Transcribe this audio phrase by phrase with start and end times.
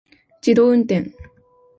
[0.41, 1.11] 自動運転